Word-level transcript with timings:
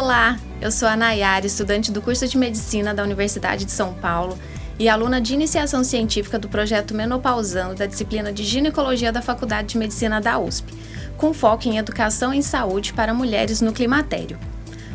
Olá, 0.00 0.38
eu 0.62 0.70
sou 0.70 0.88
a 0.88 0.96
Nayara, 0.96 1.44
estudante 1.44 1.92
do 1.92 2.00
curso 2.00 2.26
de 2.26 2.38
Medicina 2.38 2.94
da 2.94 3.02
Universidade 3.02 3.66
de 3.66 3.70
São 3.70 3.92
Paulo 3.92 4.38
e 4.78 4.88
aluna 4.88 5.20
de 5.20 5.34
iniciação 5.34 5.84
científica 5.84 6.38
do 6.38 6.48
projeto 6.48 6.94
Menopausando 6.94 7.74
da 7.74 7.84
disciplina 7.84 8.32
de 8.32 8.42
Ginecologia 8.42 9.12
da 9.12 9.20
Faculdade 9.20 9.68
de 9.68 9.78
Medicina 9.78 10.18
da 10.18 10.38
USP, 10.38 10.72
com 11.18 11.34
foco 11.34 11.68
em 11.68 11.76
educação 11.76 12.32
em 12.32 12.40
saúde 12.40 12.94
para 12.94 13.12
mulheres 13.12 13.60
no 13.60 13.74
climatério. 13.74 14.38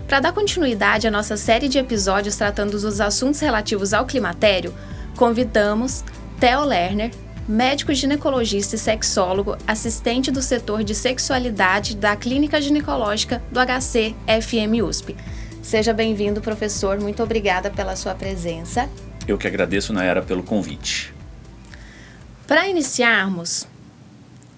Para 0.08 0.22
dar 0.22 0.34
continuidade 0.34 1.08
à 1.08 1.12
nossa 1.12 1.38
série 1.38 1.70
de 1.70 1.78
episódios 1.78 2.36
tratando 2.36 2.72
dos 2.72 3.00
assuntos 3.00 3.40
relativos 3.40 3.94
ao 3.94 4.08
climatério, 4.08 4.74
convidamos 5.16 6.04
Theo 6.40 6.66
Lerner, 6.66 7.12
médico 7.48 7.94
ginecologista 7.94 8.76
e 8.76 8.80
sexólogo, 8.80 9.56
assistente 9.68 10.32
do 10.32 10.42
setor 10.42 10.84
de 10.84 10.96
sexualidade 10.96 11.96
da 11.96 12.16
Clínica 12.16 12.60
Ginecológica 12.60 13.42
do 13.52 13.60
HC 13.60 14.16
FM 14.26 14.84
USP. 14.84 15.16
Seja 15.62 15.94
bem-vindo, 15.94 16.42
professor. 16.42 17.00
Muito 17.00 17.22
obrigada 17.22 17.70
pela 17.70 17.96
sua 17.96 18.16
presença. 18.16 18.90
Eu 19.28 19.38
que 19.38 19.46
agradeço, 19.46 19.94
Nayara, 19.94 20.24
pelo 20.24 20.42
convite. 20.42 21.14
Para 22.48 22.68
iniciarmos, 22.68 23.68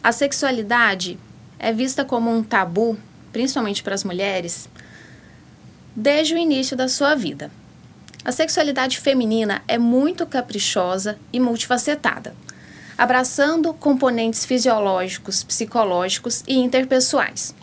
a 0.02 0.14
sexualidade 0.14 1.20
é 1.60 1.74
vista 1.74 2.06
como 2.06 2.34
um 2.34 2.42
tabu, 2.42 2.98
principalmente 3.34 3.84
para 3.84 3.96
as 3.96 4.04
mulheres, 4.06 4.70
desde 5.94 6.34
o 6.34 6.38
início 6.38 6.78
da 6.78 6.88
sua 6.88 7.16
vida. 7.16 7.52
A 8.24 8.32
sexualidade 8.32 9.00
feminina 9.00 9.62
é 9.68 9.78
muito 9.78 10.26
caprichosa 10.26 11.18
e 11.32 11.40
multifacetada 11.40 12.34
abraçando 12.98 13.74
componentes 13.74 14.44
fisiológicos, 14.46 15.44
psicológicos 15.44 16.44
e 16.48 16.58
interpessoais. 16.58 17.54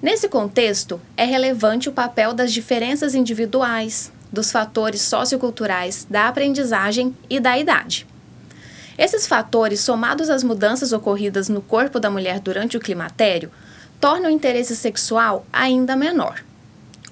Nesse 0.00 0.28
contexto, 0.28 1.00
é 1.16 1.24
relevante 1.24 1.88
o 1.88 1.92
papel 1.92 2.32
das 2.32 2.52
diferenças 2.52 3.14
individuais, 3.14 4.12
dos 4.32 4.50
fatores 4.50 5.02
socioculturais, 5.02 6.06
da 6.10 6.26
aprendizagem 6.26 7.16
e 7.30 7.38
da 7.38 7.56
idade. 7.56 8.06
Esses 8.98 9.26
fatores, 9.26 9.80
somados 9.80 10.28
às 10.28 10.42
mudanças 10.42 10.92
ocorridas 10.92 11.48
no 11.48 11.62
corpo 11.62 12.00
da 12.00 12.10
mulher 12.10 12.40
durante 12.40 12.76
o 12.76 12.80
climatério, 12.80 13.50
tornam 14.00 14.28
o 14.28 14.34
interesse 14.34 14.74
sexual 14.74 15.46
ainda 15.52 15.94
menor. 15.94 16.42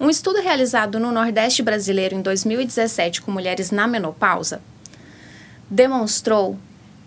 Um 0.01 0.11
estudo 0.11 0.41
realizado 0.41 0.99
no 0.99 1.13
Nordeste 1.13 1.63
brasileiro 1.63 2.15
em 2.15 2.23
2017 2.23 3.23
com 3.23 3.31
mulheres 3.31 3.71
na 3.71 3.87
menopausa 3.87 4.61
demonstrou 5.71 6.59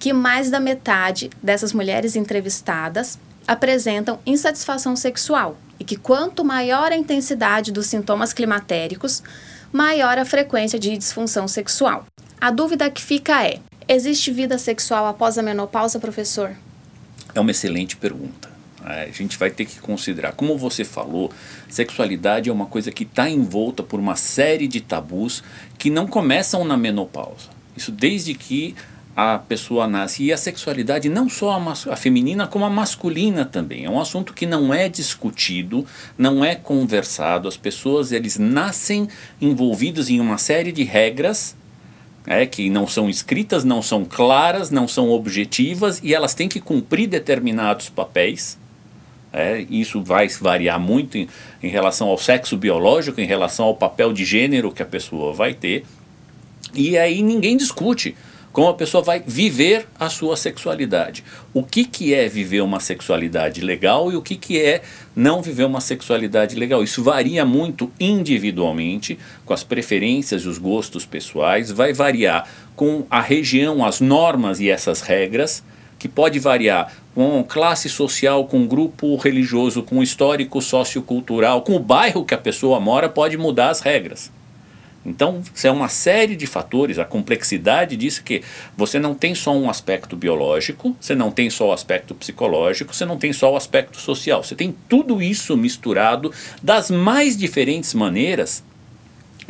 que 0.04 0.12
mais 0.12 0.50
da 0.50 0.60
metade 0.60 1.30
dessas 1.42 1.72
mulheres 1.72 2.18
entrevistadas 2.18 3.18
apresentam 3.48 4.20
insatisfação 4.26 4.98
sexual 4.98 5.58
e 5.80 5.86
que 5.86 5.96
quanto 5.96 6.44
maior 6.44 6.92
a 6.92 6.98
intensidade 6.98 7.72
dos 7.72 7.88
sintomas 7.88 8.34
climatéricos, 8.34 9.24
maior 9.72 10.18
a 10.18 10.26
frequência 10.26 10.78
de 10.78 10.98
disfunção 10.98 11.48
sexual. 11.48 12.06
A 12.42 12.52
dúvida 12.52 12.90
que 12.90 13.02
fica 13.02 13.46
é: 13.48 13.62
existe 13.88 14.30
vida 14.30 14.58
sexual 14.58 15.08
após 15.08 15.38
a 15.38 15.42
menopausa, 15.42 15.98
professor? 16.02 16.52
É 17.34 17.40
uma 17.40 17.52
excelente 17.52 17.96
pergunta. 17.96 18.50
A 18.84 19.06
gente 19.06 19.38
vai 19.38 19.52
ter 19.52 19.64
que 19.64 19.80
considerar, 19.80 20.34
como 20.34 20.58
você 20.58 20.84
falou, 20.84 21.32
sexualidade 21.70 22.50
é 22.50 22.52
uma 22.52 22.66
coisa 22.66 22.92
que 22.92 23.04
está 23.04 23.30
envolta 23.30 23.82
por 23.82 24.02
uma 24.02 24.18
série 24.18 24.68
de 24.68 24.82
tabus 24.82 25.42
que 25.78 25.90
não 25.90 26.08
começam 26.08 26.66
na 26.66 26.76
menopausa. 26.76 27.54
Isso 27.78 27.90
desde 27.90 28.34
que 28.34 28.76
a 29.16 29.38
pessoa 29.38 29.88
nasce. 29.88 30.24
E 30.24 30.34
a 30.34 30.38
sexualidade, 30.38 31.08
não 31.10 31.30
só 31.30 31.52
a, 31.52 31.94
a, 31.94 31.96
feminina, 31.96 32.48
como 32.48 32.66
a 32.66 32.70
masculina 32.70 33.46
também. 33.46 33.86
É 33.86 33.90
um 33.90 34.00
assunto 34.00 34.34
que 34.34 34.46
não 34.46 34.74
é 34.74 34.90
discutido, 34.90 35.86
não 36.18 36.44
é 36.44 36.56
conversado. 36.56 37.48
As 37.48 37.58
pessoas 37.58 38.12
eles 38.12 38.38
nascem 38.38 39.08
envolvidas 39.40 40.10
em 40.10 40.20
uma 40.20 40.38
série 40.38 40.72
de 40.72 40.84
regras 40.84 41.56
é, 42.26 42.46
que 42.46 42.70
não 42.70 42.88
são 42.88 43.10
escritas, 43.10 43.64
não 43.64 43.82
são 43.82 44.06
claras, 44.06 44.72
não 44.72 44.88
são 44.88 45.10
objetivas 45.10 46.00
e 46.04 46.14
elas 46.14 46.34
têm 46.34 46.48
que 46.48 46.60
cumprir 46.60 47.08
determinados 47.08 47.90
papéis. 47.90 48.58
É, 49.32 49.66
isso 49.70 50.02
vai 50.02 50.28
variar 50.28 50.80
muito 50.80 51.18
em, 51.18 51.28
em 51.62 51.68
relação 51.68 52.08
ao 52.08 52.18
sexo 52.18 52.56
biológico, 52.56 53.20
em 53.20 53.26
relação 53.26 53.66
ao 53.66 53.76
papel 53.76 54.14
de 54.14 54.24
gênero 54.24 54.72
que 54.72 54.84
a 54.84 54.86
pessoa 54.86 55.34
vai 55.34 55.54
ter. 55.54 55.86
E 56.74 56.98
aí 56.98 57.22
ninguém 57.22 57.58
discute 57.58 58.16
como 58.54 58.68
a 58.70 58.74
pessoa 58.76 59.04
vai 59.04 59.22
viver 59.26 59.88
a 60.00 60.10
sua 60.10 60.38
sexualidade. 60.38 61.24
O 61.54 61.64
que, 61.64 61.84
que 61.84 62.14
é 62.14 62.30
viver 62.30 62.62
uma 62.62 62.80
sexualidade 62.80 63.60
legal 63.62 64.12
e 64.12 64.16
o 64.16 64.22
que, 64.22 64.36
que 64.36 64.62
é 64.62 64.84
não 65.16 65.42
viver 65.42 65.66
uma 65.66 65.82
sexualidade 65.82 66.56
legal. 66.56 66.84
Isso 66.84 67.04
varia 67.04 67.44
muito 67.44 67.92
individualmente, 68.00 69.18
com 69.44 69.54
as 69.54 69.64
preferências 69.64 70.44
e 70.44 70.48
os 70.48 70.60
gostos 70.60 71.06
pessoais, 71.06 71.72
vai 71.72 71.94
variar 71.94 72.48
com 72.76 73.06
a 73.10 73.22
região, 73.22 73.84
as 73.84 74.00
normas 74.00 74.60
e 74.60 74.70
essas 74.70 75.02
regras, 75.02 75.64
que 75.98 76.08
pode 76.08 76.38
variar 76.38 76.94
com 77.16 77.44
classe 77.44 77.90
social, 77.90 78.46
com 78.46 78.68
grupo 78.68 79.16
religioso, 79.16 79.82
com 79.82 80.04
histórico 80.04 80.62
sociocultural, 80.62 81.62
com 81.62 81.76
o 81.76 81.80
bairro 81.80 82.26
que 82.26 82.34
a 82.34 82.38
pessoa 82.38 82.80
mora, 82.80 83.10
pode 83.10 83.38
mudar 83.38 83.70
as 83.70 83.80
regras. 83.80 84.32
Então, 85.06 85.42
é 85.62 85.72
uma 85.72 85.90
série 85.90 86.36
de 86.36 86.48
fatores, 86.48 86.98
a 86.98 87.04
complexidade 87.04 87.98
disso 87.98 88.24
que 88.24 88.42
você 88.78 89.00
não 89.00 89.14
tem 89.14 89.36
só 89.36 89.54
um 89.54 89.70
aspecto 89.70 90.16
biológico, 90.16 90.96
você 91.00 91.14
não 91.14 91.30
tem 91.30 91.50
só 91.50 91.70
o 91.70 91.74
aspecto 91.74 92.16
psicológico, 92.16 92.96
você 92.96 93.04
não 93.04 93.18
tem 93.18 93.34
só 93.34 93.52
o 93.52 93.58
aspecto 93.58 94.00
social, 94.00 94.44
você 94.44 94.56
tem 94.56 94.74
tudo 94.88 95.22
isso 95.22 95.58
misturado 95.58 96.32
das 96.62 96.90
mais 96.90 97.36
diferentes 97.36 97.94
maneiras 97.94 98.64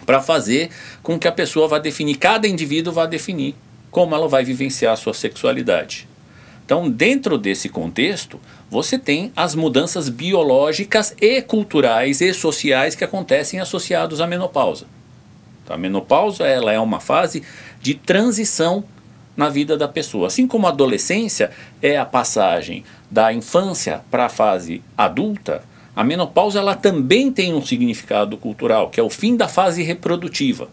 para 0.07 0.21
fazer 0.21 0.71
com 1.03 1.19
que 1.19 1.27
a 1.27 1.31
pessoa 1.31 1.67
vá 1.67 1.77
definir, 1.77 2.15
cada 2.15 2.47
indivíduo 2.47 2.91
vá 2.91 3.05
definir 3.05 3.55
como 3.91 4.15
ela 4.15 4.27
vai 4.27 4.43
vivenciar 4.43 4.93
a 4.93 4.97
sua 4.97 5.13
sexualidade. 5.13 6.07
Então, 6.65 6.89
dentro 6.89 7.37
desse 7.37 7.69
contexto, 7.69 8.39
você 8.71 8.97
tem 8.97 9.31
as 9.35 9.53
mudanças 9.53 10.09
biológicas 10.09 11.13
e 11.21 11.41
culturais 11.43 12.19
e 12.21 12.33
sociais 12.33 12.95
que 12.95 13.03
acontecem 13.03 13.59
associados 13.59 14.19
à 14.19 14.25
menopausa. 14.25 14.87
A 15.69 15.77
menopausa 15.77 16.45
ela 16.45 16.71
é 16.71 16.79
uma 16.79 16.99
fase 16.99 17.43
de 17.81 17.93
transição 17.93 18.83
na 19.35 19.49
vida 19.49 19.77
da 19.77 19.87
pessoa. 19.87 20.27
Assim 20.27 20.47
como 20.47 20.67
a 20.67 20.69
adolescência 20.69 21.51
é 21.81 21.97
a 21.97 22.05
passagem 22.05 22.83
da 23.09 23.33
infância 23.33 24.01
para 24.09 24.25
a 24.25 24.29
fase 24.29 24.81
adulta, 24.97 25.63
a 25.95 26.03
menopausa 26.03 26.59
ela 26.59 26.75
também 26.75 27.31
tem 27.31 27.53
um 27.53 27.63
significado 27.63 28.37
cultural, 28.37 28.89
que 28.89 28.99
é 28.99 29.03
o 29.03 29.09
fim 29.09 29.35
da 29.35 29.47
fase 29.47 29.83
reprodutiva. 29.83 30.67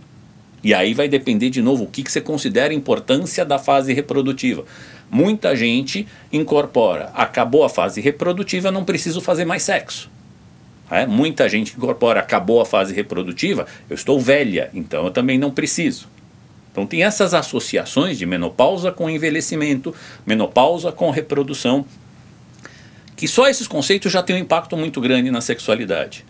E 0.63 0.75
aí 0.75 0.93
vai 0.93 1.09
depender 1.09 1.51
de 1.51 1.63
novo 1.63 1.85
o 1.85 1.87
que, 1.87 2.03
que 2.03 2.13
você 2.13 2.21
considera 2.21 2.73
a 2.73 2.77
importância 2.77 3.45
da 3.45 3.59
fase 3.59 3.93
reprodutiva. 3.93 4.65
Muita 5.11 5.57
gente 5.57 6.07
incorpora, 6.33 7.11
acabou 7.15 7.65
a 7.65 7.69
fase 7.69 8.01
reprodutiva, 8.01 8.71
não 8.71 8.85
preciso 8.85 9.21
fazer 9.21 9.45
mais 9.45 9.63
sexo. 9.63 10.11
É, 10.91 11.07
muita 11.07 11.49
gente 11.49 11.77
incorpora, 11.77 12.21
acabou 12.21 12.61
a 12.61 12.67
fase 12.67 12.93
reprodutiva, 12.93 13.67
eu 13.89 13.95
estou 13.95 14.19
velha, 14.19 14.71
então 14.75 15.05
eu 15.05 15.11
também 15.11 15.39
não 15.39 15.51
preciso. 15.51 16.09
Então 16.73 16.87
tem 16.87 17.05
essas 17.05 17.33
associações 17.33 18.19
de 18.19 18.27
menopausa 18.27 18.91
com 18.91 19.09
envelhecimento, 19.09 19.95
menopausa 20.27 20.91
com 20.91 21.11
reprodução, 21.11 21.85
que 23.17 23.29
só 23.29 23.49
esses 23.49 23.69
conceitos 23.69 24.11
já 24.11 24.23
têm 24.23 24.37
um 24.37 24.39
impacto 24.39 24.77
muito 24.77 25.01
grande 25.01 25.31
na 25.31 25.41
sexualidade. 25.41 26.25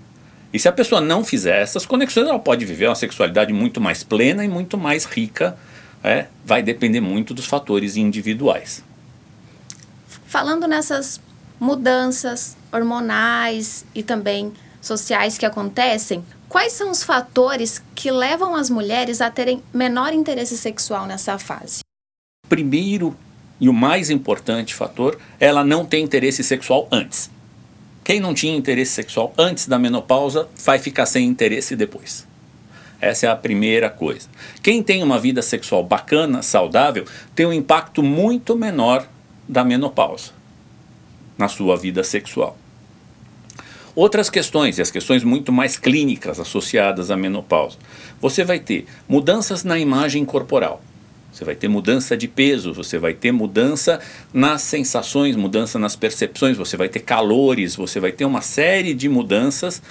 E 0.53 0.59
se 0.59 0.69
a 0.69 0.73
pessoa 0.73 1.01
não 1.01 1.25
fizer 1.25 1.63
essas 1.63 1.87
conexões, 1.87 2.27
ela 2.27 2.39
pode 2.39 2.65
viver 2.65 2.89
uma 2.89 2.95
sexualidade 2.95 3.53
muito 3.53 3.81
mais 3.81 4.03
plena 4.03 4.45
e 4.45 4.49
muito 4.49 4.77
mais 4.77 5.05
rica. 5.05 5.57
É, 6.03 6.27
vai 6.45 6.63
depender 6.63 7.01
muito 7.01 7.33
dos 7.33 7.47
fatores 7.47 7.97
individuais. 7.97 8.83
Falando 10.27 10.67
nessas 10.67 11.21
mudanças 11.61 12.57
hormonais 12.73 13.85
e 13.95 14.03
também 14.03 14.53
sociais 14.81 15.37
que 15.37 15.45
acontecem, 15.45 16.25
quais 16.49 16.73
são 16.73 16.91
os 16.91 17.03
fatores 17.03 17.83
que 17.95 18.11
levam 18.11 18.57
as 18.57 18.71
mulheres 18.71 19.21
a 19.21 19.31
terem 19.31 19.63
menor 19.73 20.15
interesse 20.15 20.57
sexual 20.57 21.07
nessa 21.07 21.39
fase? 21.39 21.81
Primeiro 22.49 23.15
e 23.61 23.69
o 23.69 23.75
mais 23.75 24.09
importante 24.09 24.75
fator, 24.75 25.19
ela 25.39 25.63
não 25.63 25.85
tem 25.85 26.03
interesse 26.03 26.43
sexual 26.43 26.89
antes. 26.91 27.31
Quem 28.03 28.19
não 28.19 28.33
tinha 28.33 28.57
interesse 28.57 28.93
sexual 28.93 29.35
antes 29.37 29.67
da 29.67 29.79
menopausa 29.79 30.49
vai 30.65 30.79
ficar 30.79 31.05
sem 31.05 31.27
interesse 31.27 31.77
depois. 31.77 32.27
Essa 32.99 33.27
é 33.27 33.29
a 33.29 33.37
primeira 33.37 33.91
coisa. 33.91 34.29
Quem 34.63 34.83
tem 34.83 35.03
uma 35.03 35.19
vida 35.19 35.43
sexual 35.43 35.85
bacana, 35.85 36.43
saudável, 36.43 37.05
tem 37.35 37.45
um 37.45 37.53
impacto 37.53 38.03
muito 38.03 38.57
menor 38.57 39.07
da 39.47 39.63
menopausa 39.63 40.40
na 41.41 41.49
sua 41.49 41.77
vida 41.77 42.05
sexual. 42.05 42.57
Outras 43.97 44.31
questões, 44.31 44.79
e 44.79 44.83
as 44.83 44.91
questões 44.91 45.25
muito 45.25 45.51
mais 45.51 45.77
clínicas 45.77 46.39
associadas 46.39 47.11
à 47.11 47.17
menopausa. 47.17 47.77
Você 48.21 48.45
vai 48.45 48.61
ter 48.61 48.87
mudanças 49.09 49.65
na 49.65 49.79
imagem 49.79 50.25
corporal. 50.25 50.81
Você 51.33 51.45
vai 51.45 51.55
ter 51.55 51.69
mudança 51.69 52.17
de 52.17 52.29
peso, 52.29 52.73
você 52.73 52.99
vai 52.99 53.15
ter 53.15 53.33
mudança 53.33 54.01
nas 54.33 54.63
sensações, 54.63 55.37
mudança 55.37 55.79
nas 55.79 55.97
percepções, 55.97 56.57
você 56.57 56.77
vai 56.77 56.89
ter 56.89 57.01
calores, 57.01 57.77
você 57.77 57.99
vai 57.99 58.13
ter 58.13 58.25
uma 58.25 58.43
série 58.43 58.95
de 58.95 59.09
mudanças 59.09 59.83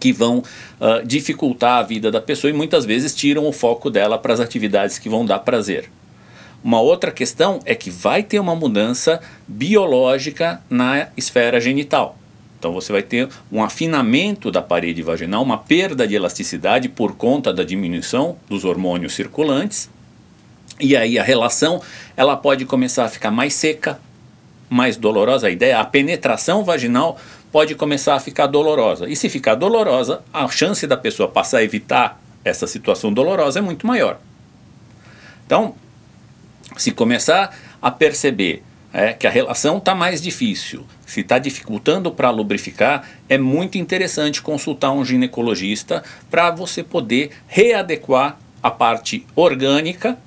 que 0.00 0.12
vão 0.12 0.38
uh, 0.38 1.04
dificultar 1.04 1.78
a 1.78 1.82
vida 1.82 2.10
da 2.10 2.20
pessoa 2.20 2.50
e 2.50 2.54
muitas 2.54 2.84
vezes 2.84 3.14
tiram 3.14 3.46
o 3.46 3.52
foco 3.52 3.90
dela 3.90 4.16
para 4.16 4.32
as 4.32 4.40
atividades 4.40 4.98
que 4.98 5.08
vão 5.08 5.26
dar 5.26 5.40
prazer. 5.40 5.90
Uma 6.62 6.80
outra 6.80 7.10
questão 7.10 7.60
é 7.64 7.74
que 7.74 7.90
vai 7.90 8.22
ter 8.22 8.38
uma 8.40 8.54
mudança 8.54 9.20
biológica 9.46 10.60
na 10.68 11.08
esfera 11.16 11.60
genital. 11.60 12.18
Então 12.58 12.72
você 12.72 12.90
vai 12.90 13.02
ter 13.02 13.28
um 13.52 13.62
afinamento 13.62 14.50
da 14.50 14.60
parede 14.60 15.00
vaginal, 15.00 15.42
uma 15.42 15.58
perda 15.58 16.06
de 16.08 16.16
elasticidade 16.16 16.88
por 16.88 17.14
conta 17.14 17.52
da 17.52 17.62
diminuição 17.62 18.36
dos 18.48 18.64
hormônios 18.64 19.14
circulantes. 19.14 19.88
E 20.80 20.96
aí 20.96 21.18
a 21.18 21.22
relação 21.22 21.80
ela 22.16 22.36
pode 22.36 22.64
começar 22.64 23.04
a 23.04 23.08
ficar 23.08 23.30
mais 23.30 23.54
seca, 23.54 24.00
mais 24.68 24.96
dolorosa. 24.96 25.46
A 25.46 25.50
ideia, 25.50 25.78
a 25.78 25.84
penetração 25.84 26.64
vaginal 26.64 27.16
pode 27.52 27.76
começar 27.76 28.16
a 28.16 28.20
ficar 28.20 28.48
dolorosa. 28.48 29.08
E 29.08 29.14
se 29.14 29.28
ficar 29.28 29.54
dolorosa, 29.54 30.22
a 30.32 30.48
chance 30.48 30.84
da 30.86 30.96
pessoa 30.96 31.28
passar 31.28 31.58
a 31.58 31.64
evitar 31.64 32.20
essa 32.44 32.66
situação 32.66 33.12
dolorosa 33.12 33.60
é 33.60 33.62
muito 33.62 33.86
maior. 33.86 34.18
Então, 35.46 35.74
se 36.78 36.92
começar 36.92 37.56
a 37.82 37.90
perceber 37.90 38.62
é, 38.92 39.12
que 39.12 39.26
a 39.26 39.30
relação 39.30 39.78
está 39.78 39.94
mais 39.94 40.22
difícil, 40.22 40.86
se 41.06 41.20
está 41.20 41.38
dificultando 41.38 42.10
para 42.10 42.30
lubrificar, 42.30 43.06
é 43.28 43.36
muito 43.36 43.76
interessante 43.76 44.40
consultar 44.40 44.92
um 44.92 45.04
ginecologista 45.04 46.02
para 46.30 46.50
você 46.50 46.82
poder 46.82 47.32
readequar 47.46 48.38
a 48.62 48.70
parte 48.70 49.26
orgânica 49.36 50.18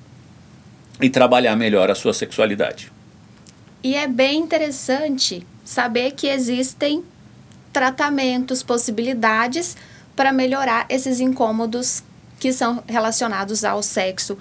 e 1.00 1.10
trabalhar 1.10 1.56
melhor 1.56 1.90
a 1.90 1.94
sua 1.94 2.14
sexualidade. 2.14 2.92
E 3.82 3.96
é 3.96 4.06
bem 4.06 4.38
interessante 4.38 5.44
saber 5.64 6.12
que 6.12 6.28
existem 6.28 7.02
tratamentos, 7.72 8.62
possibilidades 8.62 9.76
para 10.14 10.32
melhorar 10.32 10.86
esses 10.88 11.18
incômodos 11.18 12.04
que 12.38 12.52
são 12.52 12.82
relacionados 12.86 13.64
ao 13.64 13.82
sexo 13.82 14.38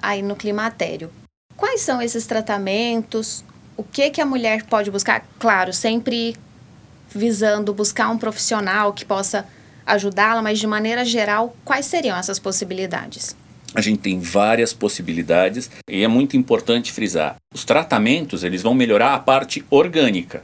aí 0.00 0.22
no 0.22 0.36
climatério. 0.36 1.10
Quais 1.56 1.80
são 1.80 2.02
esses 2.02 2.26
tratamentos? 2.26 3.44
O 3.76 3.82
que 3.82 4.10
que 4.10 4.20
a 4.20 4.26
mulher 4.26 4.64
pode 4.64 4.90
buscar? 4.90 5.26
Claro, 5.38 5.72
sempre 5.72 6.36
visando 7.08 7.72
buscar 7.72 8.08
um 8.10 8.18
profissional 8.18 8.92
que 8.92 9.04
possa 9.04 9.46
ajudá-la, 9.86 10.42
mas 10.42 10.58
de 10.58 10.66
maneira 10.66 11.04
geral, 11.04 11.56
quais 11.64 11.86
seriam 11.86 12.16
essas 12.16 12.38
possibilidades? 12.38 13.36
A 13.74 13.80
gente 13.80 13.98
tem 13.98 14.20
várias 14.20 14.72
possibilidades 14.72 15.70
e 15.88 16.02
é 16.02 16.08
muito 16.08 16.36
importante 16.36 16.92
frisar. 16.92 17.36
Os 17.52 17.64
tratamentos, 17.64 18.44
eles 18.44 18.62
vão 18.62 18.72
melhorar 18.72 19.14
a 19.14 19.18
parte 19.18 19.64
orgânica. 19.68 20.42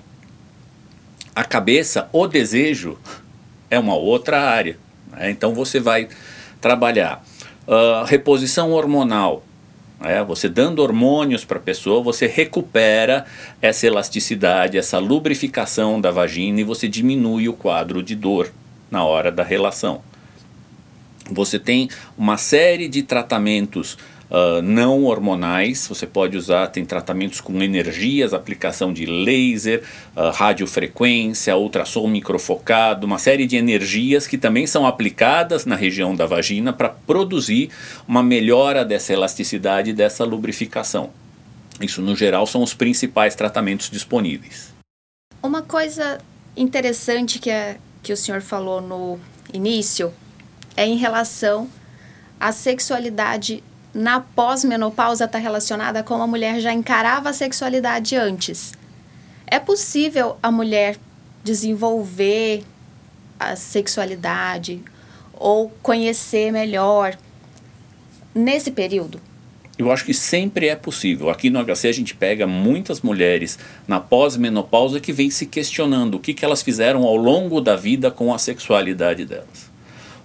A 1.35 1.45
cabeça, 1.45 2.09
o 2.13 2.27
desejo, 2.27 2.99
é 3.71 3.79
uma 3.79 3.95
outra 3.95 4.41
área. 4.41 4.77
Né? 5.13 5.31
Então 5.31 5.55
você 5.55 5.79
vai 5.79 6.09
trabalhar 6.61 7.25
uh, 7.67 8.05
reposição 8.05 8.73
hormonal, 8.73 9.45
é, 10.03 10.23
você 10.25 10.49
dando 10.49 10.81
hormônios 10.81 11.45
para 11.45 11.59
a 11.59 11.63
pessoa, 11.63 12.03
você 12.03 12.27
recupera 12.27 13.27
essa 13.61 13.87
elasticidade, 13.87 14.79
essa 14.79 14.99
lubrificação 14.99 16.01
da 16.01 16.11
vagina 16.11 16.61
e 16.61 16.65
você 16.65 16.89
diminui 16.89 17.49
o 17.49 17.53
quadro 17.53 18.03
de 18.03 18.15
dor 18.15 18.51
na 18.91 19.05
hora 19.05 19.31
da 19.31 19.43
relação. 19.43 20.03
Você 21.31 21.59
tem 21.59 21.89
uma 22.17 22.37
série 22.37 22.89
de 22.89 23.03
tratamentos 23.03 23.97
uh, 24.31 24.63
não 24.63 25.05
hormonais, 25.05 25.87
você 25.89 26.07
pode 26.07 26.37
usar, 26.37 26.69
tem 26.69 26.85
tratamentos 26.85 27.41
com 27.41 27.61
energias, 27.61 28.33
aplicação 28.33 28.93
de 28.93 29.05
laser, 29.07 29.83
uh, 30.17 30.31
radiofrequência, 30.31 31.57
ultrassom 31.57 32.07
microfocado, 32.07 33.07
uma 33.07 33.19
série 33.19 33.47
de 33.47 33.57
energias 33.57 34.27
que 34.27 34.39
também 34.39 34.67
são 34.67 34.87
aplicadas 34.87 35.67
na 35.67 35.77
região 35.77 36.15
da 36.15 36.27
vagina 36.27 36.73
para 36.73 36.89
produzir 36.89 37.71
uma 38.07 38.23
melhora 38.23 38.85
dessa 38.85 39.13
elasticidade 39.13 39.93
dessa 39.93 40.25
lubrificação. 40.25 41.11
Isso, 41.81 42.03
no 42.03 42.15
geral, 42.15 42.47
são 42.47 42.63
os 42.63 42.75
principais 42.75 43.35
tratamentos 43.35 43.91
disponíveis. 43.91 44.73
Uma 45.43 45.63
coisa 45.63 46.21
interessante 46.57 47.39
que, 47.39 47.49
é, 47.49 47.79
que 48.03 48.13
o 48.13 48.17
senhor 48.17 48.43
falou 48.43 48.83
no 48.83 49.19
início 49.53 50.13
é 50.77 50.87
em 50.87 50.97
relação 50.97 51.69
à 52.39 52.53
sexualidade 52.53 53.65
na 53.93 54.21
pós-menopausa 54.21 55.25
está 55.25 55.39
relacionada 55.39 56.03
com 56.03 56.15
a 56.15 56.27
mulher 56.27 56.61
já 56.61 56.73
encarava 56.73 57.31
a 57.31 57.33
sexualidade 57.33 58.17
antes. 58.17 58.73
É 59.47 59.59
possível 59.59 60.37
a 60.43 60.51
mulher 60.51 60.97
desenvolver 61.43 62.63
a 63.39 63.57
sexualidade 63.57 64.83
ou 65.35 65.71
conhecer 65.83 66.53
melhor 66.53 67.17
nesse 68.35 68.71
período? 68.71 69.21
Eu 69.79 69.91
acho 69.91 70.05
que 70.05 70.13
sempre 70.13 70.69
é 70.69 70.77
possível. 70.77 71.31
Aqui 71.31 71.49
no 71.49 71.65
HC 71.65 71.89
a 71.89 71.93
gente 71.93 72.15
pega 72.15 72.47
muitas 72.47 73.01
mulheres 73.01 73.59
na 73.89 73.99
pós-menopausa 73.99 75.01
que 75.01 75.11
vêm 75.11 75.31
se 75.31 75.47
questionando 75.47 76.17
o 76.17 76.21
que, 76.21 76.35
que 76.35 76.45
elas 76.45 76.61
fizeram 76.61 77.05
ao 77.05 77.17
longo 77.17 77.63
da 77.63 77.77
vida 77.77 78.11
com 78.11 78.33
a 78.33 78.39
sexualidade 78.39 79.25
delas. 79.25 79.70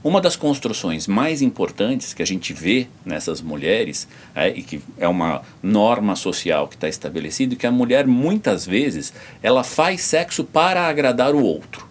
Uma 0.05 0.21
das 0.21 0.35
construções 0.35 1.07
mais 1.07 1.41
importantes 1.41 2.13
que 2.13 2.21
a 2.21 2.25
gente 2.27 2.53
vê 2.53 2.85
nessas 3.03 3.41
mulheres, 3.41 4.07
é, 4.35 4.49
e 4.49 4.61
que 4.61 4.79
é 4.99 5.07
uma 5.07 5.41
norma 5.63 6.15
social 6.15 6.67
que 6.67 6.75
está 6.75 6.87
estabelecida, 6.87 7.55
que 7.55 7.65
a 7.65 7.71
mulher 7.71 8.05
muitas 8.05 8.67
vezes 8.67 9.11
ela 9.41 9.63
faz 9.63 10.01
sexo 10.01 10.43
para 10.43 10.87
agradar 10.87 11.33
o 11.33 11.43
outro. 11.43 11.87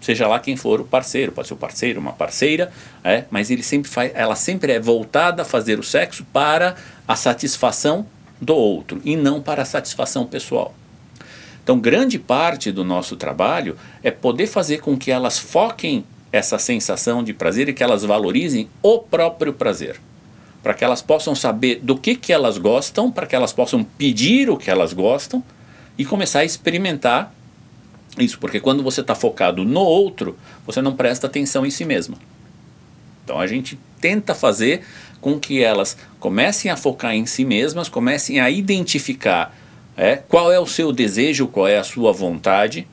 Seja 0.00 0.26
lá 0.26 0.40
quem 0.40 0.56
for 0.56 0.80
o 0.80 0.84
parceiro, 0.84 1.30
pode 1.30 1.46
ser 1.46 1.54
o 1.54 1.56
parceiro, 1.56 2.00
uma 2.00 2.12
parceira, 2.12 2.72
é, 3.04 3.22
mas 3.30 3.52
ele 3.52 3.62
sempre 3.62 3.88
faz, 3.88 4.10
ela 4.16 4.34
sempre 4.34 4.72
é 4.72 4.80
voltada 4.80 5.42
a 5.42 5.44
fazer 5.44 5.78
o 5.78 5.84
sexo 5.84 6.26
para 6.32 6.74
a 7.06 7.14
satisfação 7.14 8.04
do 8.40 8.56
outro 8.56 9.00
e 9.04 9.14
não 9.14 9.40
para 9.40 9.62
a 9.62 9.64
satisfação 9.64 10.26
pessoal. 10.26 10.74
Então, 11.62 11.78
grande 11.78 12.18
parte 12.18 12.72
do 12.72 12.82
nosso 12.82 13.14
trabalho 13.14 13.76
é 14.02 14.10
poder 14.10 14.48
fazer 14.48 14.80
com 14.80 14.98
que 14.98 15.12
elas 15.12 15.38
foquem 15.38 16.04
essa 16.34 16.58
sensação 16.58 17.22
de 17.22 17.32
prazer 17.32 17.68
e 17.68 17.72
que 17.72 17.80
elas 17.80 18.02
valorizem 18.02 18.68
o 18.82 18.98
próprio 18.98 19.52
prazer. 19.52 20.00
Para 20.64 20.74
que 20.74 20.82
elas 20.82 21.00
possam 21.00 21.32
saber 21.32 21.78
do 21.80 21.96
que, 21.96 22.16
que 22.16 22.32
elas 22.32 22.58
gostam, 22.58 23.08
para 23.08 23.24
que 23.24 23.36
elas 23.36 23.52
possam 23.52 23.84
pedir 23.84 24.50
o 24.50 24.56
que 24.56 24.68
elas 24.68 24.92
gostam 24.92 25.44
e 25.96 26.04
começar 26.04 26.40
a 26.40 26.44
experimentar 26.44 27.32
isso. 28.18 28.36
Porque 28.40 28.58
quando 28.58 28.82
você 28.82 29.00
está 29.00 29.14
focado 29.14 29.64
no 29.64 29.78
outro, 29.78 30.36
você 30.66 30.82
não 30.82 30.96
presta 30.96 31.28
atenção 31.28 31.64
em 31.64 31.70
si 31.70 31.84
mesmo. 31.84 32.16
Então 33.22 33.38
a 33.38 33.46
gente 33.46 33.78
tenta 34.00 34.34
fazer 34.34 34.82
com 35.20 35.38
que 35.38 35.62
elas 35.62 35.96
comecem 36.18 36.68
a 36.68 36.76
focar 36.76 37.14
em 37.14 37.26
si 37.26 37.44
mesmas, 37.44 37.88
comecem 37.88 38.40
a 38.40 38.50
identificar 38.50 39.56
é, 39.96 40.16
qual 40.16 40.50
é 40.50 40.58
o 40.58 40.66
seu 40.66 40.92
desejo, 40.92 41.46
qual 41.46 41.68
é 41.68 41.78
a 41.78 41.84
sua 41.84 42.12
vontade 42.12 42.88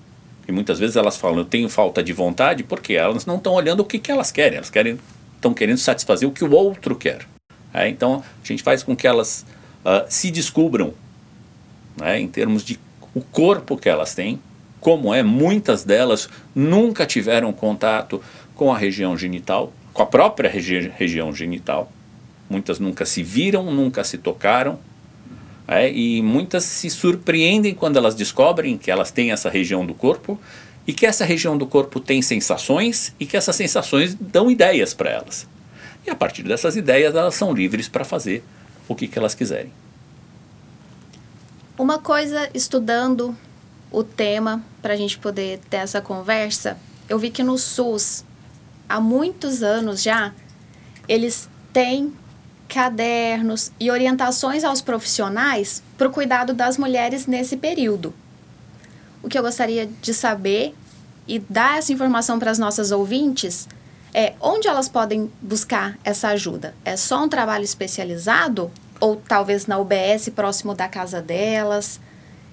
e 0.48 0.52
muitas 0.52 0.80
vezes 0.80 0.96
elas 0.96 1.18
falam, 1.18 1.40
eu 1.40 1.46
tenho 1.46 1.70
falta 1.70 2.04
de 2.04 2.14
vontade, 2.14 2.64
porque 2.64 2.94
elas 2.94 3.26
não 3.26 3.38
estão 3.38 3.54
olhando 3.54 3.82
o 3.82 3.86
que, 3.86 4.00
que 4.00 4.12
elas 4.12 4.32
querem, 4.32 4.58
elas 4.58 4.70
querem 4.70 5.00
estão 5.36 5.54
querendo 5.54 5.78
satisfazer 5.78 6.28
o 6.28 6.32
que 6.32 6.44
o 6.44 6.52
outro 6.52 6.96
quer. 6.96 7.28
É, 7.74 7.88
então 7.88 8.24
a 8.44 8.48
gente 8.48 8.62
faz 8.62 8.84
com 8.84 8.96
que 8.96 9.08
elas 9.08 9.46
uh, 9.86 10.06
se 10.10 10.30
descubram 10.30 10.94
né, 11.98 12.20
em 12.20 12.28
termos 12.28 12.64
de 12.64 12.80
o 13.14 13.22
corpo 13.22 13.78
que 13.78 13.90
elas 13.90 14.14
têm, 14.14 14.40
como 14.80 15.14
é, 15.14 15.22
muitas 15.22 15.84
delas 15.84 16.30
nunca 16.56 17.06
tiveram 17.06 17.52
contato 17.54 18.22
com 18.56 18.72
a 18.72 18.78
região 18.78 19.18
genital, 19.18 19.72
com 19.94 20.02
a 20.02 20.06
própria 20.06 20.50
regi 20.50 20.92
região 20.96 21.34
genital. 21.34 21.92
Muitas 22.50 22.80
nunca 22.80 23.06
se 23.06 23.24
viram, 23.24 23.72
nunca 23.72 24.04
se 24.04 24.18
tocaram, 24.18 24.80
é, 25.72 25.90
e 25.90 26.22
muitas 26.22 26.66
se 26.66 26.90
surpreendem 26.90 27.74
quando 27.74 27.96
elas 27.96 28.14
descobrem 28.14 28.78
que 28.78 28.92
elas 28.92 29.10
têm 29.10 29.32
essa 29.32 29.50
região 29.50 29.86
do 29.86 29.94
corpo 29.94 30.38
e 30.86 30.92
que 30.92 31.06
essa 31.06 31.24
região 31.24 31.58
do 31.58 31.66
corpo 31.66 31.98
tem 32.02 32.22
sensações 32.22 33.16
e 33.18 33.26
que 33.26 33.38
essas 33.38 33.56
sensações 33.56 34.14
dão 34.14 34.52
ideias 34.52 34.94
para 34.94 35.10
elas. 35.10 35.48
E 36.06 36.10
a 36.10 36.16
partir 36.16 36.44
dessas 36.44 36.76
ideias 36.76 37.16
elas 37.16 37.36
são 37.36 37.54
livres 37.54 37.88
para 37.88 38.04
fazer 38.04 38.44
o 38.86 38.94
que, 38.94 39.08
que 39.08 39.18
elas 39.18 39.34
quiserem. 39.34 39.72
Uma 41.80 42.00
coisa, 42.00 42.50
estudando 42.54 43.34
o 43.90 44.04
tema 44.04 44.62
para 44.82 44.94
a 44.94 44.98
gente 44.98 45.18
poder 45.18 45.62
ter 45.70 45.78
essa 45.78 46.02
conversa, 46.02 46.78
eu 47.08 47.18
vi 47.18 47.30
que 47.30 47.44
no 47.44 47.58
SUS, 47.58 48.26
há 48.90 49.00
muitos 49.00 49.64
anos 49.64 50.04
já, 50.04 50.34
eles 51.08 51.48
têm 51.72 52.12
cadernos 52.72 53.70
e 53.78 53.92
orientações 53.92 54.64
aos 54.64 54.80
profissionais 54.80 55.84
para 55.98 56.08
o 56.08 56.12
cuidado 56.12 56.54
das 56.54 56.78
mulheres 56.78 57.28
nesse 57.28 57.58
período. 57.58 58.14
O 59.22 59.28
que 59.28 59.38
eu 59.38 59.44
gostaria 59.44 59.90
de 60.02 60.14
saber 60.14 60.74
e 61.28 61.38
dar 61.38 61.78
essa 61.78 61.92
informação 61.92 62.40
para 62.40 62.50
as 62.50 62.58
nossas 62.58 62.92
ouvintes 62.92 63.68
é 64.14 64.36
onde 64.40 64.70
elas 64.70 64.88
podem 64.88 65.30
buscar 65.42 66.00
essa 66.02 66.30
ajuda. 66.30 66.74
É 66.86 66.96
só 66.96 67.22
um 67.22 67.28
trabalho 67.28 67.66
especializado 67.66 68.72
ou 69.02 69.18
talvez 69.18 69.68
na 69.68 69.78
UBS 69.78 70.30
próximo 70.34 70.74
da 70.74 70.88
casa 70.88 71.22
delas 71.22 72.00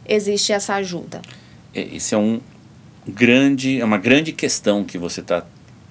existe 0.04 0.52
essa 0.52 0.74
ajuda? 0.74 1.22
Esse 1.72 2.16
é 2.16 2.18
um 2.18 2.40
grande, 3.06 3.80
é 3.80 3.84
uma 3.84 3.98
grande 3.98 4.32
questão 4.32 4.82
que 4.82 4.98
você 4.98 5.20
está 5.20 5.44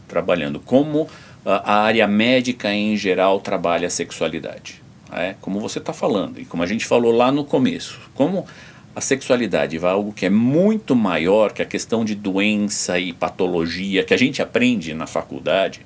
trabalhando, 0.05 0.60
como 0.60 1.07
a 1.49 1.81
área 1.83 2.07
médica 2.07 2.73
em 2.73 2.95
geral 2.97 3.39
trabalha 3.39 3.87
a 3.87 3.89
sexualidade. 3.89 4.81
É, 5.11 5.35
como 5.39 5.61
você 5.61 5.79
está 5.79 5.93
falando, 5.93 6.39
e 6.39 6.43
como 6.43 6.63
a 6.63 6.65
gente 6.65 6.85
falou 6.85 7.13
lá 7.13 7.31
no 7.31 7.45
começo, 7.45 7.97
como 8.13 8.45
a 8.93 8.99
sexualidade 8.99 9.77
vai 9.77 9.91
algo 9.91 10.11
que 10.11 10.25
é 10.25 10.29
muito 10.29 10.93
maior 10.95 11.53
que 11.53 11.61
a 11.61 11.65
questão 11.65 12.03
de 12.03 12.13
doença 12.13 12.99
e 12.99 13.13
patologia 13.13 14.03
que 14.03 14.13
a 14.13 14.17
gente 14.17 14.41
aprende 14.41 14.93
na 14.93 15.07
faculdade, 15.07 15.85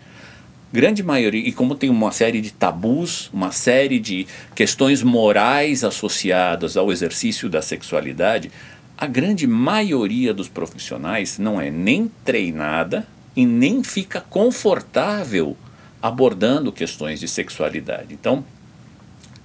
grande 0.73 1.03
maioria, 1.03 1.47
e 1.47 1.51
como 1.51 1.75
tem 1.75 1.89
uma 1.89 2.11
série 2.11 2.41
de 2.41 2.51
tabus, 2.51 3.29
uma 3.31 3.51
série 3.51 3.99
de 3.99 4.25
questões 4.55 5.03
morais 5.03 5.83
associadas 5.83 6.75
ao 6.75 6.91
exercício 6.91 7.47
da 7.47 7.61
sexualidade, 7.61 8.51
a 8.97 9.05
grande 9.05 9.45
maioria 9.45 10.33
dos 10.33 10.47
profissionais 10.47 11.37
não 11.37 11.61
é 11.61 11.69
nem 11.69 12.09
treinada 12.25 13.05
e 13.35 13.45
nem 13.45 13.83
fica 13.83 14.21
confortável 14.21 15.55
abordando 16.01 16.71
questões 16.71 17.19
de 17.19 17.27
sexualidade. 17.27 18.13
Então, 18.13 18.43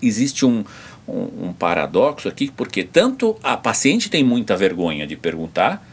existe 0.00 0.44
um, 0.46 0.64
um, 1.06 1.48
um, 1.48 1.52
paradoxo 1.52 2.28
aqui, 2.28 2.50
porque 2.50 2.82
tanto 2.82 3.36
a 3.42 3.56
paciente 3.56 4.10
tem 4.10 4.24
muita 4.24 4.56
vergonha 4.56 5.06
de 5.06 5.16
perguntar 5.16 5.86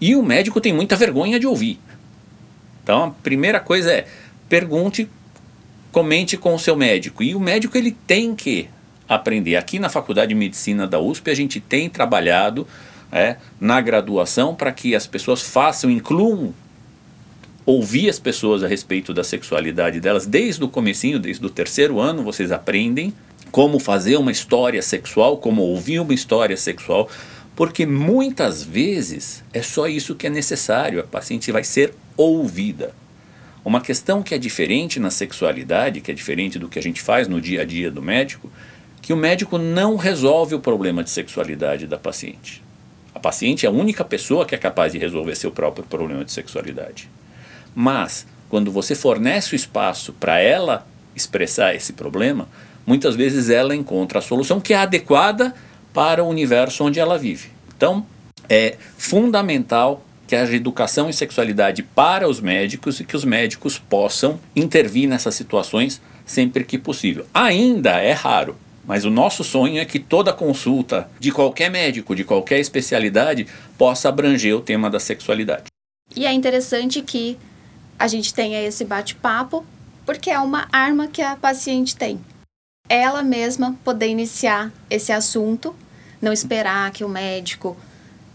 e 0.00 0.14
o 0.14 0.22
médico 0.22 0.60
tem 0.60 0.72
muita 0.72 0.96
vergonha 0.96 1.40
de 1.40 1.46
ouvir. 1.46 1.78
Então, 2.82 3.04
a 3.04 3.10
primeira 3.10 3.60
coisa 3.60 3.92
é 3.92 4.06
pergunte, 4.48 5.08
comente 5.90 6.36
com 6.36 6.54
o 6.54 6.58
seu 6.58 6.76
médico. 6.76 7.22
E 7.22 7.34
o 7.34 7.40
médico 7.40 7.78
ele 7.78 7.92
tem 8.06 8.34
que 8.34 8.68
aprender. 9.08 9.56
Aqui 9.56 9.78
na 9.78 9.88
Faculdade 9.88 10.30
de 10.30 10.34
Medicina 10.34 10.86
da 10.86 10.98
USP, 10.98 11.30
a 11.30 11.34
gente 11.34 11.60
tem 11.60 11.88
trabalhado 11.88 12.66
é, 13.10 13.36
na 13.60 13.80
graduação 13.80 14.54
para 14.54 14.72
que 14.72 14.94
as 14.94 15.06
pessoas 15.06 15.42
façam, 15.42 15.90
incluam 15.90 16.54
ouvir 17.64 18.08
as 18.08 18.18
pessoas 18.18 18.64
a 18.64 18.66
respeito 18.66 19.14
da 19.14 19.22
sexualidade 19.22 20.00
delas 20.00 20.26
desde 20.26 20.64
o 20.64 20.68
comecinho, 20.68 21.18
desde 21.18 21.44
o 21.44 21.50
terceiro 21.50 22.00
ano, 22.00 22.22
vocês 22.22 22.50
aprendem 22.50 23.12
como 23.50 23.78
fazer 23.78 24.16
uma 24.16 24.32
história 24.32 24.80
sexual, 24.82 25.36
como 25.36 25.62
ouvir 25.62 26.00
uma 26.00 26.14
história 26.14 26.56
sexual, 26.56 27.08
porque 27.54 27.84
muitas 27.84 28.62
vezes 28.62 29.44
é 29.52 29.62
só 29.62 29.86
isso 29.86 30.14
que 30.14 30.26
é 30.26 30.30
necessário, 30.30 31.00
a 31.00 31.04
paciente 31.04 31.52
vai 31.52 31.62
ser 31.62 31.94
ouvida. 32.16 32.94
Uma 33.64 33.80
questão 33.80 34.22
que 34.22 34.34
é 34.34 34.38
diferente 34.38 34.98
na 34.98 35.10
sexualidade, 35.10 36.00
que 36.00 36.10
é 36.10 36.14
diferente 36.14 36.58
do 36.58 36.68
que 36.68 36.78
a 36.78 36.82
gente 36.82 37.00
faz 37.00 37.28
no 37.28 37.40
dia 37.40 37.62
a 37.62 37.64
dia 37.64 37.90
do 37.90 38.02
médico, 38.02 38.50
que 39.00 39.12
o 39.12 39.16
médico 39.16 39.58
não 39.58 39.96
resolve 39.96 40.54
o 40.54 40.60
problema 40.60 41.04
de 41.04 41.10
sexualidade 41.10 41.86
da 41.86 41.98
paciente. 41.98 42.62
A 43.14 43.20
paciente 43.20 43.66
é 43.66 43.68
a 43.68 43.72
única 43.72 44.04
pessoa 44.04 44.46
que 44.46 44.54
é 44.54 44.58
capaz 44.58 44.92
de 44.92 44.98
resolver 44.98 45.36
seu 45.36 45.50
próprio 45.50 45.84
problema 45.84 46.24
de 46.24 46.32
sexualidade. 46.32 47.08
Mas, 47.74 48.26
quando 48.48 48.70
você 48.70 48.94
fornece 48.94 49.54
o 49.54 49.56
espaço 49.56 50.12
para 50.12 50.38
ela 50.38 50.86
expressar 51.14 51.74
esse 51.74 51.92
problema, 51.92 52.48
muitas 52.86 53.14
vezes 53.14 53.50
ela 53.50 53.74
encontra 53.74 54.18
a 54.18 54.22
solução 54.22 54.60
que 54.60 54.74
é 54.74 54.76
adequada 54.76 55.54
para 55.92 56.22
o 56.24 56.28
universo 56.28 56.84
onde 56.84 56.98
ela 56.98 57.18
vive. 57.18 57.50
Então, 57.76 58.06
é 58.48 58.76
fundamental 58.96 60.04
que 60.26 60.36
haja 60.36 60.56
educação 60.56 61.08
em 61.08 61.12
sexualidade 61.12 61.82
para 61.82 62.28
os 62.28 62.40
médicos 62.40 63.00
e 63.00 63.04
que 63.04 63.16
os 63.16 63.24
médicos 63.24 63.78
possam 63.78 64.40
intervir 64.56 65.08
nessas 65.08 65.34
situações 65.34 66.00
sempre 66.24 66.64
que 66.64 66.78
possível. 66.78 67.26
Ainda 67.34 68.00
é 68.00 68.12
raro, 68.12 68.56
mas 68.84 69.04
o 69.04 69.10
nosso 69.10 69.44
sonho 69.44 69.80
é 69.80 69.84
que 69.84 69.98
toda 69.98 70.32
consulta 70.32 71.08
de 71.20 71.30
qualquer 71.30 71.70
médico, 71.70 72.16
de 72.16 72.24
qualquer 72.24 72.60
especialidade, 72.60 73.46
possa 73.76 74.08
abranger 74.08 74.56
o 74.56 74.60
tema 74.60 74.88
da 74.88 74.98
sexualidade. 74.98 75.64
E 76.16 76.26
é 76.26 76.32
interessante 76.32 77.02
que 77.02 77.36
a 78.02 78.08
gente 78.08 78.34
tenha 78.34 78.60
esse 78.60 78.84
bate-papo, 78.84 79.64
porque 80.04 80.30
é 80.30 80.38
uma 80.38 80.66
arma 80.72 81.06
que 81.06 81.22
a 81.22 81.36
paciente 81.36 81.94
tem. 81.94 82.20
Ela 82.88 83.22
mesma 83.22 83.76
poder 83.84 84.08
iniciar 84.08 84.72
esse 84.90 85.12
assunto, 85.12 85.74
não 86.20 86.32
esperar 86.32 86.90
que 86.90 87.04
o 87.04 87.08
médico 87.08 87.76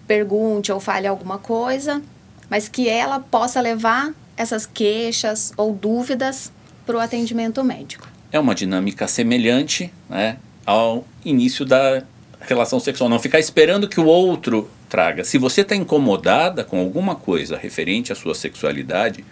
pergunte 0.07 0.71
ou 0.71 0.79
fale 0.79 1.05
alguma 1.05 1.37
coisa, 1.37 2.01
mas 2.49 2.69
que 2.69 2.87
ela 2.87 3.19
possa 3.19 3.59
levar 3.59 4.13
essas 4.37 4.65
queixas 4.65 5.51
ou 5.57 5.73
dúvidas 5.73 6.51
para 6.85 6.95
o 6.95 6.99
atendimento 6.99 7.61
médico 7.63 8.07
é 8.31 8.39
uma 8.39 8.55
dinâmica 8.55 9.07
semelhante 9.07 9.91
né, 10.09 10.37
ao 10.65 11.05
início 11.23 11.65
da 11.65 12.03
relação 12.41 12.79
sexual. 12.79 13.09
Não 13.09 13.19
ficar 13.19 13.39
esperando 13.39 13.87
que 13.87 13.99
o 13.99 14.05
outro 14.05 14.69
traga. 14.89 15.23
Se 15.23 15.37
você 15.37 15.61
está 15.61 15.75
incomodada 15.75 16.63
com 16.63 16.79
alguma 16.79 17.15
coisa 17.15 17.57
referente 17.57 18.11
à 18.11 18.15
sua 18.15 18.35
sexualidade, 18.35 19.23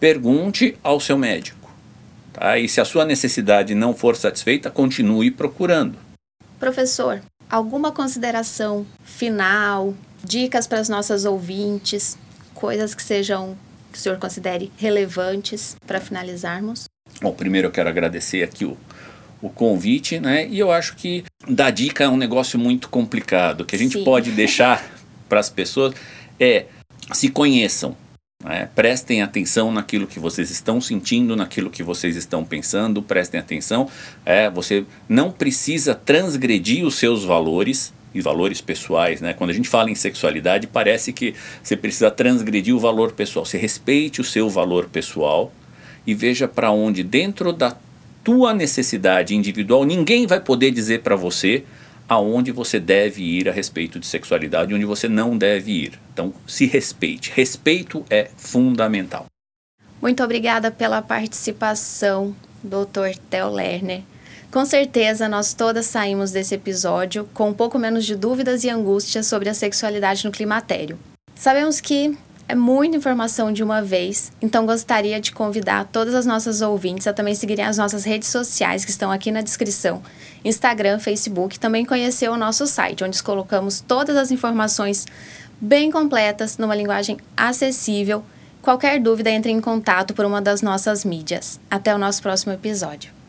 pergunte 0.00 0.76
ao 0.82 1.00
seu 1.00 1.16
médico. 1.16 1.70
Tá? 2.32 2.58
E 2.58 2.68
se 2.68 2.80
a 2.80 2.84
sua 2.84 3.04
necessidade 3.04 3.74
não 3.74 3.94
for 3.94 4.16
satisfeita, 4.16 4.70
continue 4.70 5.30
procurando. 5.30 5.96
Professor, 6.58 7.22
alguma 7.48 7.92
consideração 7.92 8.86
final, 9.04 9.94
dicas 10.22 10.66
para 10.66 10.80
as 10.80 10.88
nossas 10.88 11.24
ouvintes, 11.24 12.18
coisas 12.54 12.94
que 12.94 13.02
sejam 13.02 13.56
que 13.92 13.98
o 13.98 14.00
senhor 14.00 14.18
considere 14.18 14.72
relevantes 14.76 15.76
para 15.86 16.00
finalizarmos? 16.00 16.84
Bom, 17.20 17.32
primeiro 17.32 17.68
eu 17.68 17.72
quero 17.72 17.88
agradecer 17.88 18.42
aqui 18.42 18.64
o, 18.64 18.76
o 19.40 19.48
convite, 19.48 20.18
né? 20.18 20.48
E 20.48 20.58
eu 20.58 20.72
acho 20.72 20.96
que 20.96 21.24
dar 21.48 21.70
dica 21.70 22.04
é 22.04 22.08
um 22.08 22.16
negócio 22.16 22.58
muito 22.58 22.88
complicado. 22.88 23.64
que 23.64 23.76
a 23.76 23.78
gente 23.78 23.98
Sim. 23.98 24.04
pode 24.04 24.32
deixar 24.32 24.84
para 25.28 25.38
as 25.38 25.48
pessoas 25.48 25.94
é 26.40 26.66
se 27.12 27.28
conheçam. 27.28 27.96
Né? 28.44 28.68
Prestem 28.74 29.22
atenção 29.22 29.72
naquilo 29.72 30.06
que 30.06 30.20
vocês 30.20 30.50
estão 30.50 30.80
sentindo, 30.80 31.34
naquilo 31.34 31.70
que 31.70 31.82
vocês 31.82 32.14
estão 32.14 32.44
pensando, 32.44 33.02
prestem 33.02 33.40
atenção. 33.40 33.88
É, 34.24 34.50
você 34.50 34.84
não 35.08 35.32
precisa 35.32 35.94
transgredir 35.94 36.84
os 36.84 36.96
seus 36.96 37.24
valores 37.24 37.92
e 38.14 38.20
valores 38.20 38.60
pessoais. 38.60 39.20
Né? 39.20 39.32
Quando 39.32 39.50
a 39.50 39.54
gente 39.54 39.68
fala 39.68 39.90
em 39.90 39.94
sexualidade, 39.94 40.66
parece 40.66 41.12
que 41.12 41.34
você 41.62 41.76
precisa 41.76 42.10
transgredir 42.10 42.76
o 42.76 42.78
valor 42.78 43.12
pessoal. 43.12 43.46
Você 43.46 43.56
respeite 43.56 44.20
o 44.20 44.24
seu 44.24 44.48
valor 44.50 44.88
pessoal 44.90 45.50
e 46.06 46.14
veja 46.14 46.46
para 46.46 46.70
onde, 46.70 47.02
dentro 47.02 47.52
da 47.52 47.74
tua 48.22 48.54
necessidade 48.54 49.34
individual, 49.34 49.84
ninguém 49.84 50.26
vai 50.26 50.40
poder 50.40 50.70
dizer 50.70 51.00
para 51.00 51.16
você 51.16 51.64
aonde 52.08 52.52
você 52.52 52.78
deve 52.78 53.22
ir 53.22 53.48
a 53.48 53.52
respeito 53.52 53.98
de 53.98 54.06
sexualidade 54.06 54.72
e 54.72 54.74
onde 54.74 54.84
você 54.84 55.08
não 55.08 55.36
deve 55.36 55.72
ir. 55.72 56.00
Então, 56.12 56.32
se 56.46 56.66
respeite. 56.66 57.32
Respeito 57.34 58.04
é 58.10 58.30
fundamental. 58.36 59.26
Muito 60.00 60.22
obrigada 60.22 60.70
pela 60.70 61.00
participação, 61.00 62.34
Dr. 62.62 63.18
Theo 63.30 63.50
Lerner. 63.50 64.02
Com 64.50 64.64
certeza, 64.64 65.28
nós 65.28 65.52
todas 65.52 65.86
saímos 65.86 66.30
desse 66.30 66.54
episódio 66.54 67.28
com 67.34 67.48
um 67.48 67.54
pouco 67.54 67.78
menos 67.78 68.04
de 68.04 68.14
dúvidas 68.14 68.62
e 68.62 68.70
angústias 68.70 69.26
sobre 69.26 69.48
a 69.48 69.54
sexualidade 69.54 70.24
no 70.24 70.30
climatério. 70.30 70.98
Sabemos 71.34 71.80
que 71.80 72.16
é 72.46 72.54
muita 72.54 72.96
informação 72.96 73.52
de 73.52 73.62
uma 73.62 73.80
vez, 73.80 74.30
então 74.40 74.66
gostaria 74.66 75.20
de 75.20 75.32
convidar 75.32 75.88
todas 75.90 76.14
as 76.14 76.26
nossas 76.26 76.60
ouvintes 76.60 77.06
a 77.06 77.12
também 77.12 77.34
seguirem 77.34 77.64
as 77.64 77.78
nossas 77.78 78.04
redes 78.04 78.28
sociais 78.28 78.84
que 78.84 78.90
estão 78.90 79.10
aqui 79.10 79.32
na 79.32 79.40
descrição: 79.40 80.02
Instagram, 80.44 80.98
Facebook, 80.98 81.58
também 81.58 81.84
conhecer 81.84 82.28
o 82.28 82.36
nosso 82.36 82.66
site, 82.66 83.02
onde 83.02 83.22
colocamos 83.22 83.80
todas 83.80 84.16
as 84.16 84.30
informações 84.30 85.06
bem 85.60 85.90
completas, 85.90 86.58
numa 86.58 86.74
linguagem 86.74 87.16
acessível. 87.36 88.22
Qualquer 88.60 89.00
dúvida, 89.00 89.30
entre 89.30 89.50
em 89.50 89.60
contato 89.60 90.14
por 90.14 90.24
uma 90.24 90.40
das 90.40 90.62
nossas 90.62 91.04
mídias. 91.04 91.60
Até 91.70 91.94
o 91.94 91.98
nosso 91.98 92.22
próximo 92.22 92.52
episódio. 92.52 93.23